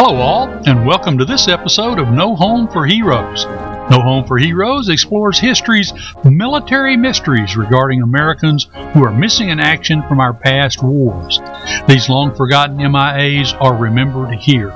[0.00, 3.46] Hello, all, and welcome to this episode of No Home for Heroes.
[3.90, 5.92] No Home for Heroes explores history's
[6.22, 11.40] military mysteries regarding Americans who are missing in action from our past wars.
[11.88, 14.72] These long forgotten MIAs are remembered here.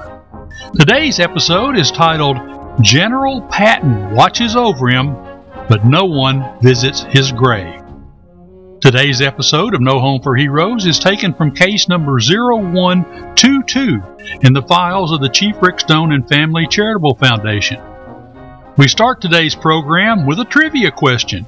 [0.77, 2.39] Today's episode is titled
[2.81, 5.15] General Patton Watches Over Him,
[5.69, 7.82] but No One Visits His Grave.
[8.83, 14.03] Today's episode of No Home for Heroes is taken from case number 0122
[14.43, 17.81] in the files of the Chief Rick Stone and Family Charitable Foundation.
[18.77, 21.45] We start today's program with a trivia question.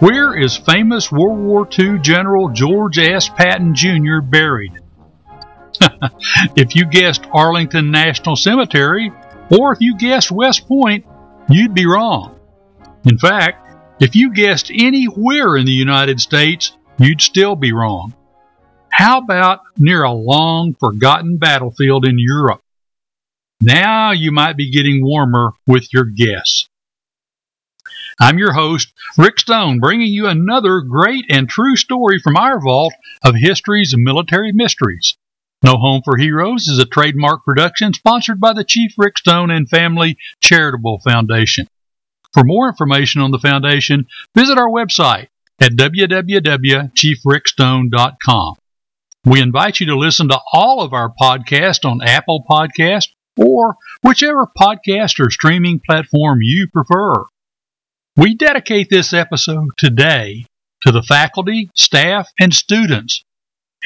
[0.00, 3.30] Where is famous World War II General George S.
[3.30, 4.20] Patton Jr.
[4.20, 4.74] buried?
[6.54, 9.10] if you guessed Arlington National Cemetery,
[9.50, 11.06] or if you guessed West Point,
[11.48, 12.38] you'd be wrong.
[13.06, 13.61] In fact,
[14.02, 18.12] if you guessed anywhere in the United States, you'd still be wrong.
[18.90, 22.60] How about near a long forgotten battlefield in Europe?
[23.60, 26.66] Now you might be getting warmer with your guess.
[28.20, 32.94] I'm your host, Rick Stone, bringing you another great and true story from our vault
[33.24, 35.16] of history's military mysteries.
[35.62, 39.70] No Home for Heroes is a trademark production sponsored by the Chief Rick Stone and
[39.70, 41.68] Family Charitable Foundation.
[42.32, 45.28] For more information on the foundation, visit our website
[45.60, 48.54] at www.chiefrickstone.com.
[49.24, 54.48] We invite you to listen to all of our podcasts on Apple Podcast or whichever
[54.58, 57.12] podcast or streaming platform you prefer.
[58.16, 60.46] We dedicate this episode today
[60.82, 63.24] to the faculty, staff, and students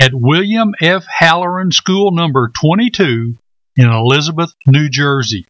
[0.01, 1.05] at William F.
[1.07, 3.37] Halloran School number 22
[3.77, 5.47] in Elizabeth, New Jersey.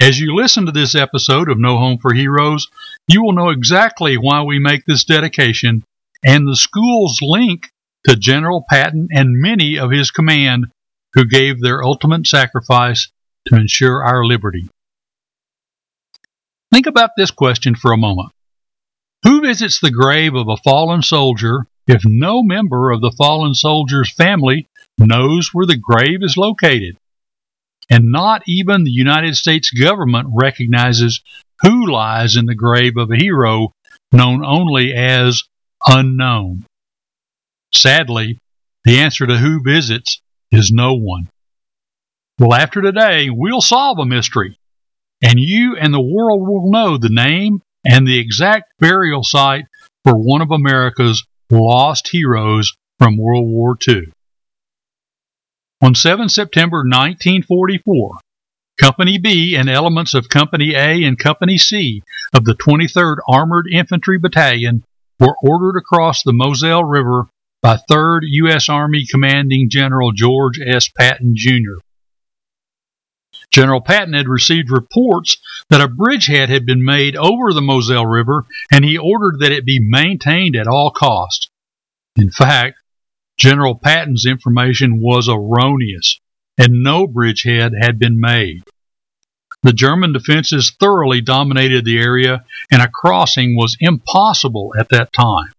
[0.00, 2.68] As you listen to this episode of No Home for Heroes,
[3.08, 5.82] you will know exactly why we make this dedication
[6.24, 7.62] and the school's link
[8.06, 10.66] to General Patton and many of his command
[11.14, 13.10] who gave their ultimate sacrifice
[13.48, 14.68] to ensure our liberty.
[16.72, 18.30] Think about this question for a moment.
[19.24, 24.12] Who visits the grave of a fallen soldier if no member of the fallen soldier's
[24.12, 26.96] family knows where the grave is located?
[27.90, 31.22] And not even the United States government recognizes
[31.62, 33.72] who lies in the grave of a hero
[34.12, 35.42] known only as
[35.86, 36.64] unknown.
[37.74, 38.38] Sadly,
[38.84, 41.28] the answer to who visits is no one.
[42.38, 44.58] Well, after today, we'll solve a mystery,
[45.22, 49.64] and you and the world will know the name and the exact burial site
[50.04, 54.12] for one of America's lost heroes from World War II.
[55.80, 58.18] On 7 September 1944,
[58.80, 62.02] Company B and elements of Company A and Company C
[62.34, 64.82] of the 23rd Armored Infantry Battalion
[65.20, 67.28] were ordered across the Moselle River
[67.62, 68.68] by 3rd U.S.
[68.68, 70.88] Army Commanding General George S.
[70.88, 71.80] Patton, Jr.
[73.50, 75.38] General Patton had received reports
[75.70, 79.64] that a bridgehead had been made over the Moselle River, and he ordered that it
[79.64, 81.48] be maintained at all costs.
[82.16, 82.78] In fact,
[83.38, 86.18] General Patton's information was erroneous,
[86.58, 88.62] and no bridgehead had been made.
[89.62, 95.52] The German defenses thoroughly dominated the area, and a crossing was impossible at that time.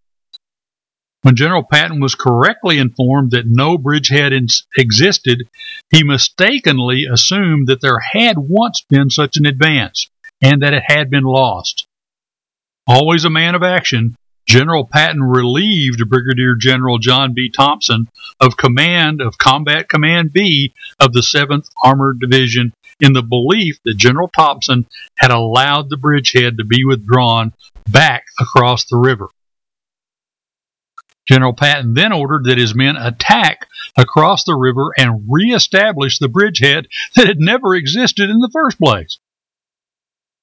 [1.22, 4.32] When General Patton was correctly informed that no bridgehead
[4.76, 5.42] existed,
[5.90, 10.08] he mistakenly assumed that there had once been such an advance
[10.40, 11.86] and that it had been lost.
[12.86, 14.16] Always a man of action,
[14.50, 17.52] General Patton relieved Brigadier General John B.
[17.56, 18.08] Thompson
[18.40, 23.96] of command of Combat Command B of the 7th Armored Division in the belief that
[23.96, 27.52] General Thompson had allowed the bridgehead to be withdrawn
[27.88, 29.28] back across the river.
[31.28, 36.88] General Patton then ordered that his men attack across the river and reestablish the bridgehead
[37.14, 39.20] that had never existed in the first place.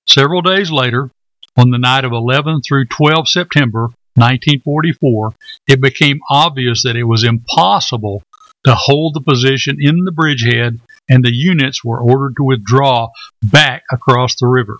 [0.08, 1.12] Several days later,
[1.58, 5.32] on the night of 11 through 12 September 1944,
[5.68, 8.24] it became obvious that it was impossible
[8.66, 10.80] to hold the position in the bridgehead,
[11.10, 13.10] and the units were ordered to withdraw
[13.44, 14.80] back across the river.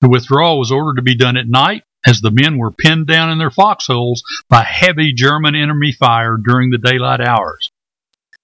[0.00, 3.30] The withdrawal was ordered to be done at night as the men were pinned down
[3.30, 7.70] in their foxholes by heavy German enemy fire during the daylight hours.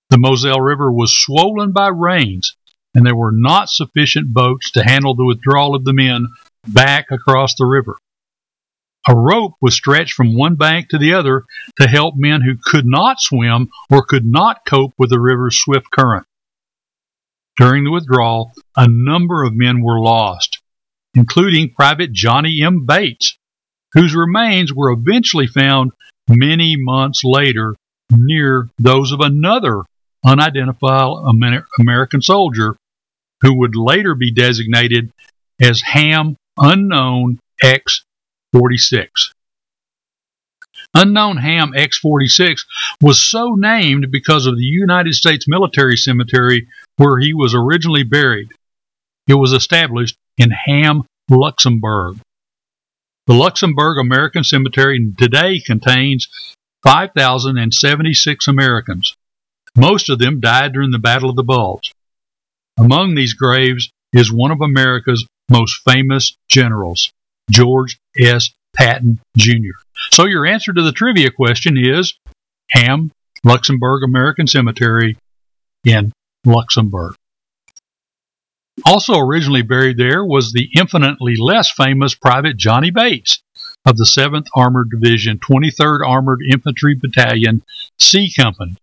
[0.08, 2.56] The Moselle River was swollen by rains,
[2.94, 6.26] and there were not sufficient boats to handle the withdrawal of the men
[6.66, 7.96] back across the river.
[9.08, 11.44] A rope was stretched from one bank to the other
[11.80, 15.90] to help men who could not swim or could not cope with the river's swift
[15.90, 16.26] current.
[17.56, 20.60] During the withdrawal, a number of men were lost,
[21.14, 22.86] including Private Johnny M.
[22.86, 23.38] Bates,
[23.92, 25.92] whose remains were eventually found
[26.28, 27.76] many months later
[28.10, 29.82] near those of another
[30.24, 31.12] unidentified
[31.80, 32.76] American soldier
[33.40, 35.10] who would later be designated
[35.60, 38.04] as Hamm Unknown X
[38.52, 39.32] 46.
[40.94, 42.66] Unknown Hamm X 46
[43.00, 46.66] was so named because of the United States Military Cemetery
[46.96, 48.48] where he was originally buried.
[49.28, 52.16] It was established in Hamm, Luxembourg.
[53.26, 56.28] The Luxembourg American Cemetery today contains
[56.82, 59.14] 5,076 Americans.
[59.76, 61.92] Most of them died during the Battle of the Bulge.
[62.78, 67.12] Among these graves is one of America's most famous generals,
[67.50, 68.50] George S.
[68.76, 69.78] Patton Jr.
[70.10, 72.14] So your answer to the trivia question is
[72.70, 73.10] Hamm
[73.44, 75.16] Luxembourg American Cemetery
[75.84, 76.12] in
[76.44, 77.14] Luxembourg.
[78.86, 83.42] Also originally buried there was the infinitely less famous Private Johnny Bates
[83.84, 87.62] of the 7th Armored Division, 23rd Armored Infantry Battalion,
[87.98, 88.76] C Company,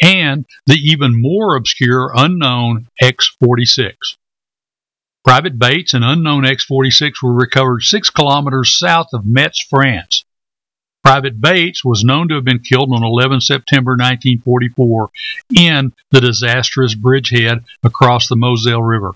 [0.00, 4.16] and the even more obscure unknown X 46.
[5.24, 10.24] Private Bates and unknown X 46 were recovered six kilometers south of Metz, France.
[11.02, 15.10] Private Bates was known to have been killed on 11 September 1944
[15.56, 19.12] in the disastrous bridgehead across the Moselle River.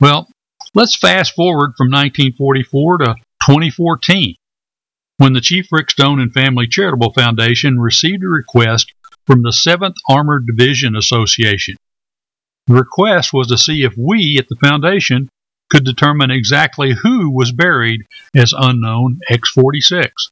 [0.00, 0.28] Well,
[0.74, 3.14] let's fast forward from 1944 to
[3.46, 4.36] 2014
[5.18, 8.92] when the Chief Rick Stone and Family Charitable Foundation received a request
[9.26, 11.76] from the 7th Armored Division Association.
[12.66, 15.28] The request was to see if we at the foundation
[15.70, 18.02] could determine exactly who was buried
[18.34, 20.30] as unknown X 46.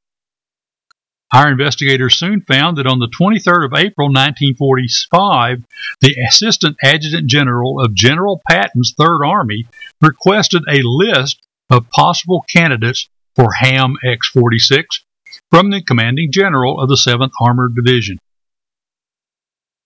[1.33, 5.63] Our investigators soon found that on the 23rd of April 1945,
[6.01, 9.67] the Assistant Adjutant General of General Patton's Third Army
[10.01, 11.41] requested a list
[11.71, 15.05] of possible candidates for Hamm X 46
[15.51, 18.19] from the commanding general of the 7th Armored Division.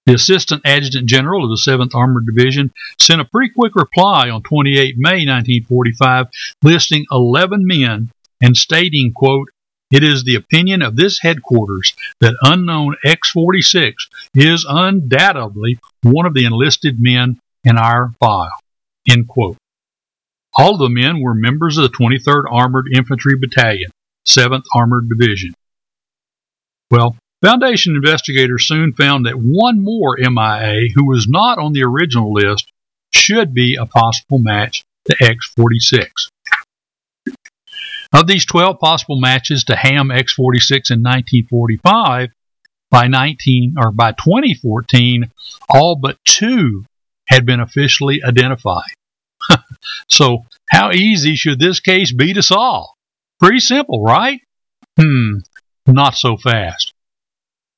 [0.07, 4.43] The Assistant Adjutant General of the 7th Armored Division sent a pretty quick reply on
[4.43, 6.27] 28 May 1945
[6.63, 8.11] listing 11 men
[8.41, 9.49] and stating, quote,
[9.93, 16.35] it is the opinion of this headquarters that unknown X 46 is undoubtedly one of
[16.35, 18.59] the enlisted men in our file.
[19.09, 19.57] End quote.
[20.57, 23.91] All the men were members of the 23rd Armored Infantry Battalion,
[24.27, 25.55] 7th Armored Division.
[26.91, 32.33] Well, Foundation investigators soon found that one more MIA who was not on the original
[32.33, 32.71] list
[33.13, 36.29] should be a possible match to X 46.
[38.15, 42.29] Of these 12 possible matches to Hamm X 46 in 1945,
[42.91, 45.31] by 19 or by 2014,
[45.69, 46.85] all but two
[47.27, 48.91] had been officially identified.
[50.09, 52.91] so, how easy should this case be to solve?
[53.41, 54.41] Pretty simple, right?
[55.01, 55.39] Hmm,
[55.87, 56.92] not so fast.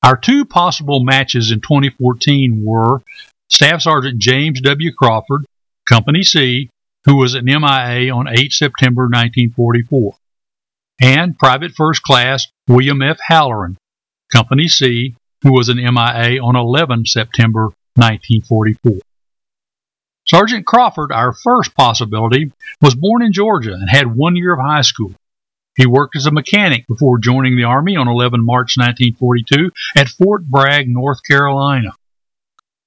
[0.05, 3.01] Our two possible matches in 2014 were
[3.49, 4.91] Staff Sergeant James W.
[4.93, 5.45] Crawford,
[5.89, 6.69] Company C,
[7.05, 10.13] who was an MIA on 8 September 1944,
[11.01, 13.17] and Private First Class William F.
[13.27, 13.77] Halloran,
[14.31, 18.99] Company C, who was an MIA on 11 September 1944.
[20.27, 24.81] Sergeant Crawford, our first possibility, was born in Georgia and had one year of high
[24.81, 25.15] school.
[25.75, 30.45] He worked as a mechanic before joining the Army on 11 March 1942 at Fort
[30.45, 31.91] Bragg, North Carolina.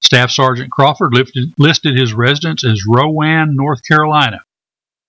[0.01, 4.39] Staff Sergeant Crawford lifted, listed his residence as Rowan, North Carolina,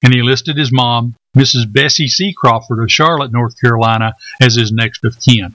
[0.03, 1.73] and he listed his mom, Mrs.
[1.73, 2.35] Bessie C.
[2.37, 5.55] Crawford of Charlotte, North Carolina, as his next of kin.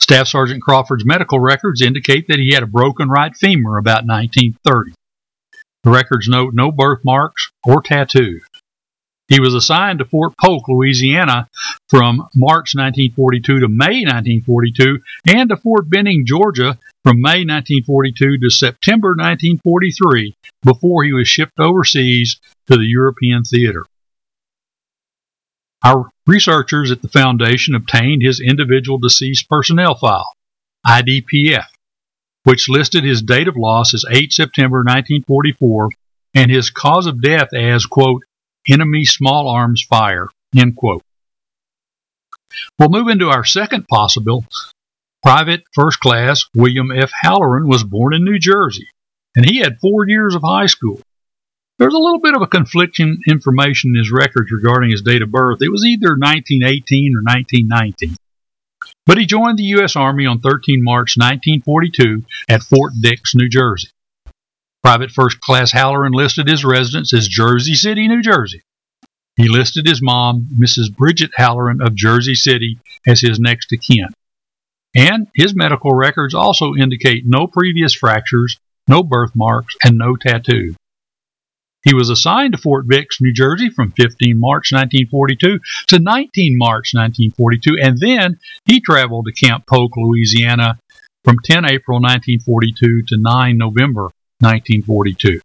[0.00, 4.92] Staff Sergeant Crawford's medical records indicate that he had a broken right femur about 1930.
[5.82, 8.42] The records note no birthmarks or tattoos.
[9.34, 11.48] He was assigned to Fort Polk, Louisiana
[11.88, 18.48] from March 1942 to May 1942 and to Fort Benning, Georgia from May 1942 to
[18.48, 22.38] September 1943 before he was shipped overseas
[22.68, 23.84] to the European theater.
[25.82, 30.32] Our researchers at the Foundation obtained his individual deceased personnel file,
[30.86, 31.66] IDPF,
[32.44, 35.88] which listed his date of loss as 8 September 1944
[36.34, 38.22] and his cause of death as, quote,
[38.68, 41.02] enemy small arms fire, end quote.
[42.78, 44.44] We'll move into our second possible.
[45.22, 47.10] Private First Class William F.
[47.22, 48.86] Halloran was born in New Jersey,
[49.34, 51.00] and he had four years of high school.
[51.78, 55.32] There's a little bit of a conflicting information in his records regarding his date of
[55.32, 55.58] birth.
[55.60, 58.16] It was either 1918 or 1919.
[59.06, 59.96] But he joined the U.S.
[59.96, 63.88] Army on 13 March 1942 at Fort Dix, New Jersey.
[64.84, 68.62] Private First Class Halloran listed his residence as Jersey City, New Jersey.
[69.34, 70.94] He listed his mom, Mrs.
[70.94, 74.08] Bridget Halloran of Jersey City, as his next of kin.
[74.94, 80.74] And his medical records also indicate no previous fractures, no birthmarks, and no tattoo.
[81.82, 86.92] He was assigned to Fort Dix, New Jersey from 15 March 1942 to 19 March
[86.92, 90.78] 1942, and then he traveled to Camp Polk, Louisiana
[91.24, 94.10] from 10 April 1942 to 9 November
[94.40, 95.40] 1942.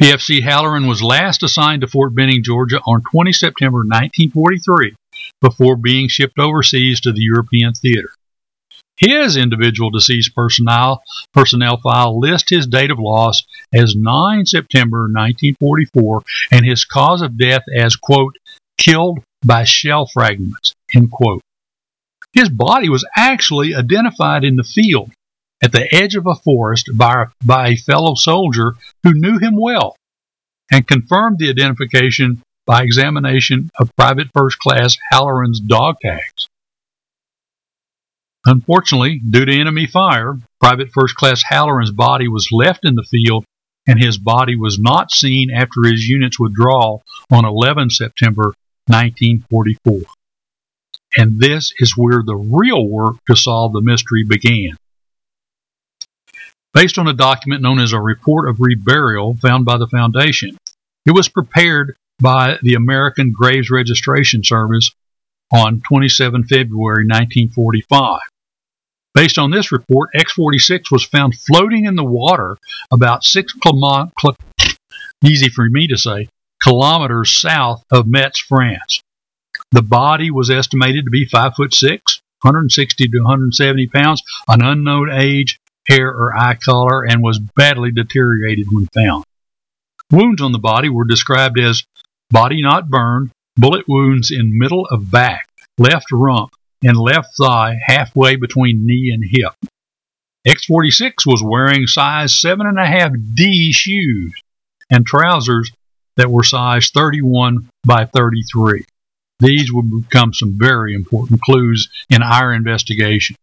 [0.00, 4.94] PFC Halloran was last assigned to Fort Benning, Georgia on 20 September 1943
[5.40, 8.10] before being shipped overseas to the European theater.
[8.96, 11.02] His individual deceased personnel,
[11.32, 13.42] personnel file lists his date of loss
[13.72, 18.36] as 9 September 1944 and his cause of death as, quote,
[18.76, 21.42] killed by shell fragments, end quote.
[22.32, 25.10] His body was actually identified in the field
[25.62, 29.96] at the edge of a forest by, by a fellow soldier who knew him well
[30.70, 36.48] and confirmed the identification by examination of Private First Class Halloran's dog tags.
[38.44, 43.44] Unfortunately, due to enemy fire, Private First Class Halloran's body was left in the field
[43.86, 48.54] and his body was not seen after his unit's withdrawal on 11 September
[48.86, 50.02] 1944.
[51.16, 54.76] And this is where the real work to solve the mystery began.
[56.74, 60.56] Based on a document known as a Report of Reburial found by the Foundation,
[61.06, 64.90] it was prepared by the American Graves Registration Service
[65.52, 68.20] on 27 February 1945.
[69.14, 72.58] Based on this report, X 46 was found floating in the water
[72.90, 74.10] about 6 km,
[75.24, 76.28] easy for me to say,
[76.62, 79.00] kilometers south of Metz, France.
[79.72, 85.10] The body was estimated to be 5 foot 6, 160 to 170 pounds, an unknown
[85.10, 85.58] age,
[85.88, 89.24] hair or eye color, and was badly deteriorated when found.
[90.10, 91.84] Wounds on the body were described as
[92.30, 96.50] body not burned, bullet wounds in middle of back, left rump,
[96.82, 99.52] and left thigh halfway between knee and hip.
[100.46, 104.32] X46 was wearing size 7.5 D shoes
[104.90, 105.70] and trousers
[106.16, 108.84] that were size 31 by 33.
[109.40, 113.36] These would become some very important clues in our investigation.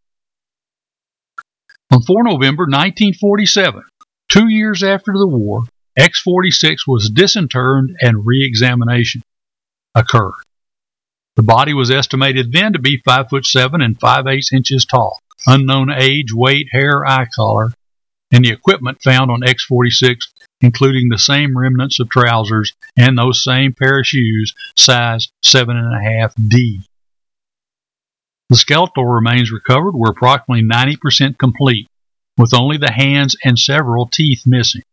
[1.91, 3.83] On 4 November 1947,
[4.27, 5.63] two years after the war,
[5.97, 9.21] X 46 was disinterred and re examination
[9.93, 10.33] occurred.
[11.35, 15.19] The body was estimated then to be 5 foot 7 and 5 8 inches tall,
[15.45, 17.71] unknown age, weight, hair, eye color,
[18.31, 23.43] and the equipment found on X 46, including the same remnants of trousers and those
[23.43, 26.81] same pair of shoes, size 7.5 D.
[28.49, 31.87] The skeletal remains recovered were approximately 90% complete,
[32.37, 34.83] with only the hands and several teeth missing.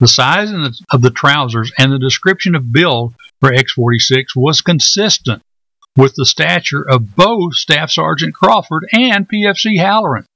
[0.00, 0.50] The size
[0.90, 5.42] of the trousers and the description of build for X46 was consistent
[5.96, 10.26] with the stature of both Staff Sergeant Crawford and PFC Halloran,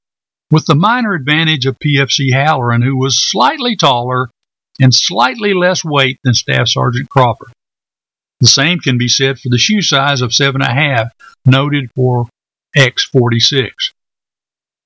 [0.51, 4.31] with the minor advantage of PFC Halloran, who was slightly taller
[4.81, 7.49] and slightly less weight than Staff Sergeant Crawford.
[8.41, 11.11] The same can be said for the shoe size of 7.5,
[11.47, 12.29] noted for
[12.77, 13.71] X46.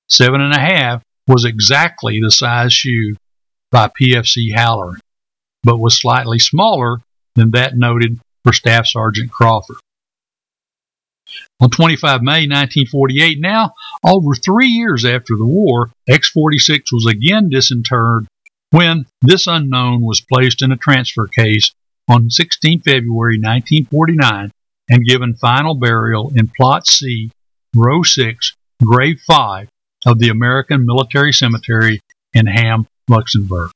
[0.09, 3.15] 7.5 was exactly the size shoe
[3.71, 4.99] by PFC Halloran,
[5.63, 6.99] but was slightly smaller
[7.35, 9.77] than that noted for Staff Sergeant Crawford.
[11.59, 17.49] On 25 May 1948, now over three years after the war, X 46 was again
[17.49, 18.27] disinterred
[18.71, 21.71] when this unknown was placed in a transfer case
[22.07, 24.51] on 16 February 1949
[24.89, 27.31] and given final burial in Plot C,
[27.75, 29.69] Row 6, Grave 5
[30.05, 32.01] of the American Military Cemetery
[32.33, 33.71] in Hamm, Luxembourg.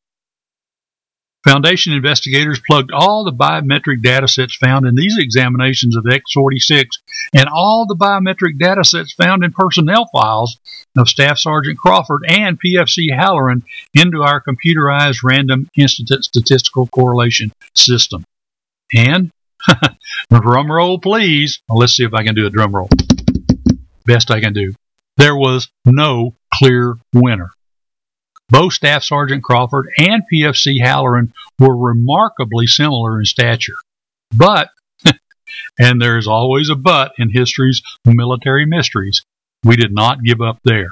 [1.48, 6.88] Foundation investigators plugged all the biometric data sets found in these examinations of X46
[7.34, 10.58] and all the biometric data sets found in personnel files
[10.98, 13.64] of Staff Sergeant Crawford and PFC Halloran
[13.94, 18.26] into our computerized random incident statistical correlation system.
[18.94, 19.32] And,
[20.30, 22.90] drum roll please, well, let's see if I can do a drum roll.
[24.06, 24.74] Best I can do.
[25.16, 27.52] There was no clear winner.
[28.50, 33.76] Both Staff Sergeant Crawford and PFC Halloran were remarkably similar in stature.
[34.36, 34.70] But,
[35.80, 39.24] and there is always a but in history's military mysteries,
[39.64, 40.90] we did not give up there.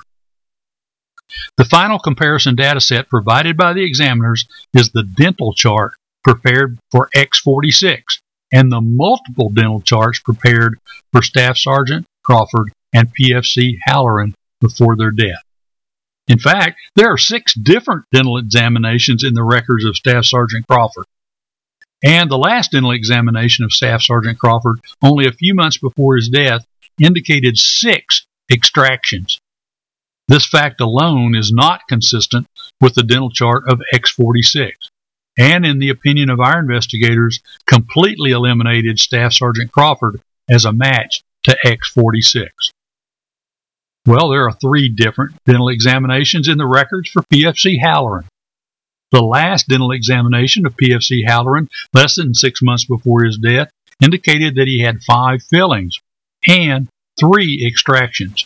[1.57, 5.93] The final comparison data set provided by the examiners is the dental chart
[6.23, 8.01] prepared for X46
[8.51, 10.77] and the multiple dental charts prepared
[11.11, 15.44] for Staff Sergeant Crawford and PFC Halloran before their death.
[16.27, 21.05] In fact, there are six different dental examinations in the records of Staff Sergeant Crawford.
[22.03, 26.29] And the last dental examination of Staff Sergeant Crawford, only a few months before his
[26.29, 26.65] death,
[26.99, 29.39] indicated six extractions.
[30.27, 32.47] This fact alone is not consistent
[32.81, 34.71] with the dental chart of X46,
[35.37, 41.23] and in the opinion of our investigators, completely eliminated Staff Sergeant Crawford as a match
[41.43, 42.49] to X46.
[44.05, 48.25] Well, there are three different dental examinations in the records for PFC Halloran.
[49.11, 53.69] The last dental examination of PFC Halloran, less than six months before his death,
[54.03, 55.99] indicated that he had five fillings
[56.47, 56.87] and
[57.19, 58.45] three extractions.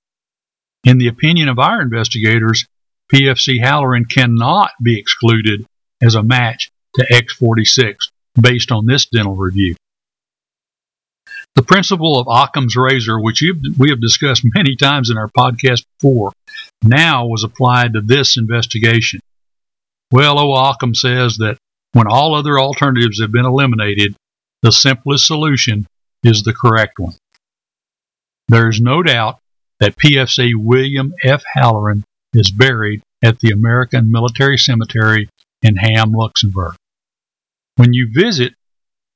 [0.86, 2.66] In the opinion of our investigators,
[3.12, 5.66] PFC Halloran cannot be excluded
[6.02, 7.96] as a match to X46
[8.40, 9.76] based on this dental review.
[11.56, 13.44] The principle of Occam's razor, which
[13.78, 16.32] we have discussed many times in our podcast before,
[16.84, 19.20] now was applied to this investigation.
[20.12, 20.54] Well, O.
[20.54, 21.58] Occam says that
[21.94, 24.16] when all other alternatives have been eliminated,
[24.62, 25.86] the simplest solution
[26.24, 27.16] is the correct one.
[28.48, 29.40] There is no doubt
[29.80, 31.44] that PFC William F.
[31.54, 32.04] Halloran
[32.34, 35.30] is buried at the American Military Cemetery
[35.62, 36.76] in Hamm, Luxembourg.
[37.76, 38.54] When you visit,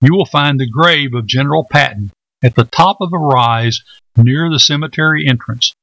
[0.02, 2.12] you will find the grave of General Patton
[2.44, 3.82] at the top of a rise
[4.18, 5.74] near the cemetery entrance,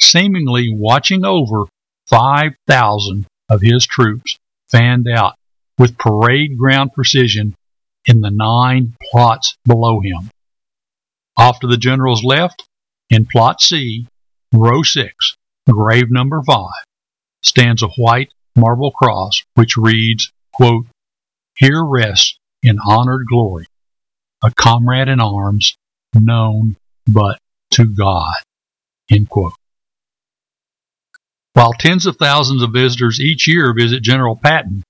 [0.00, 1.64] seemingly watching over
[2.08, 4.38] 5,000 of his troops
[4.70, 5.34] fanned out
[5.78, 7.54] with parade ground precision
[8.06, 10.30] in the nine plots below him.
[11.36, 12.64] Off to the general's left,
[13.10, 14.06] in plot C,
[14.52, 15.36] row 6,
[15.68, 16.68] grave number 5,
[17.42, 20.86] stands a white marble cross which reads, quote,
[21.56, 23.66] Here rests in honored glory
[24.42, 25.76] a comrade in arms
[26.20, 27.38] known but
[27.72, 28.34] to God.
[29.10, 29.54] End quote.
[31.54, 34.82] While tens of thousands of visitors each year visit General Patton,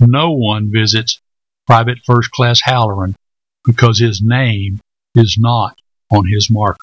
[0.00, 1.20] no one visits
[1.66, 3.16] Private First Class Halloran
[3.64, 4.78] because his name
[5.14, 5.76] is not
[6.12, 6.78] on his marker.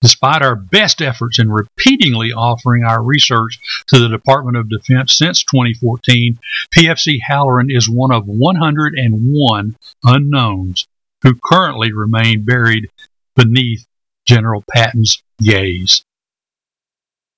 [0.00, 5.44] Despite our best efforts in repeatedly offering our research to the Department of Defense since
[5.44, 6.38] 2014,
[6.74, 10.86] PFC Halloran is one of 101 unknowns
[11.22, 12.88] who currently remain buried
[13.36, 13.84] beneath
[14.26, 16.04] General Patton's gaze.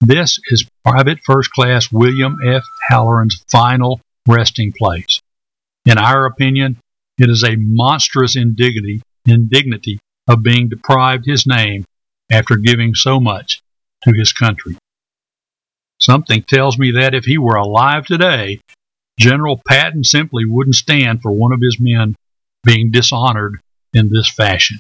[0.01, 2.65] This is Private First Class William F.
[2.91, 5.21] Halloran's final resting place.
[5.87, 6.79] In our opinion,
[7.19, 11.85] it is a monstrous indignity, indignity of being deprived his name
[12.31, 13.63] after giving so much
[14.03, 14.77] to his country.
[16.01, 18.61] Something tells me that if he were alive today,
[19.19, 22.15] General Patton simply wouldn't stand for one of his men
[22.65, 23.61] being dishonored
[23.95, 24.79] in this fashion.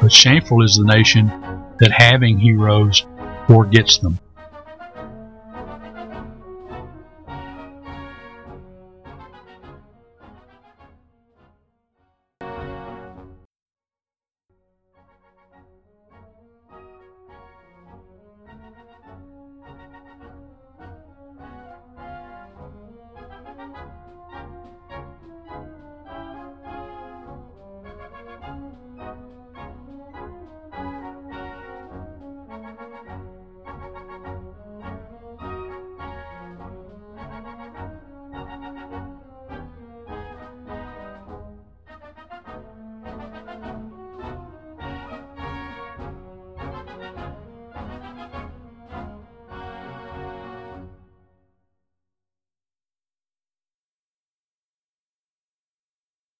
[0.00, 1.28] but shameful is the nation
[1.80, 3.06] that having heroes
[3.46, 4.18] forgets them.